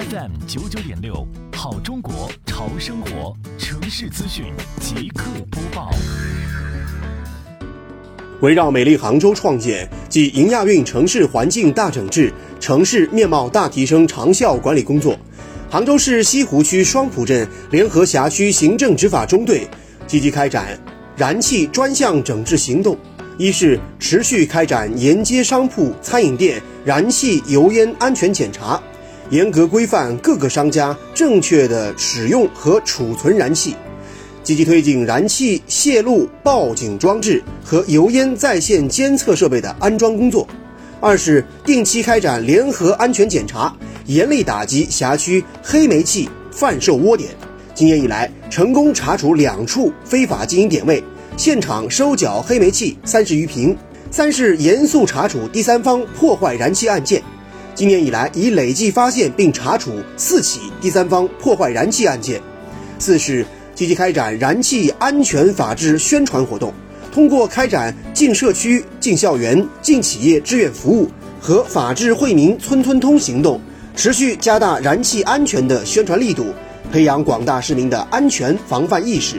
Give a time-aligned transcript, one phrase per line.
[0.00, 4.46] FM 九九点六，好中国潮生活城市资讯
[4.80, 5.90] 即刻播报。
[8.40, 15.14] 围绕美丽杭州创建暨迎亚运城市环境大整治、城市面貌大提升长效管理工作，
[15.68, 19.68] 杭州市西湖区双浦镇联合辖区行政执法中队
[20.06, 20.78] 积极开展
[21.14, 22.96] 燃气专项整治行动。
[23.36, 28.80] 一是持续开展沿街商铺、餐饮店燃气、油烟安全检查，
[29.30, 33.76] 严格规范各个商家正确的使用和储存燃气，
[34.42, 40.44] 积极推进燃气泄露报警装置和油烟在线监测设备的安装工作。
[41.00, 43.72] 二是定期开展联合安全检查，
[44.06, 47.30] 严厉打击辖区黑煤气贩售窝点。
[47.72, 51.02] 今年以来，成功查处两处非法经营点位。
[51.36, 53.78] 现场收缴黑煤气三十余瓶。
[54.10, 57.22] 三是严肃查处第三方破坏燃气案件，
[57.74, 62.40] 今年以来已累计发现并查处四起第三方破坏燃气案件。
[62.98, 66.74] 四是积极开展燃气安全法治宣传活动，
[67.10, 71.08] 通过开展进社区、进校园、进企业志愿服务
[71.40, 73.60] 和法治惠民村村通行动，
[73.96, 76.46] 持续加大燃气安全的宣传力度，
[76.92, 79.36] 培养广大市民的安全防范意识。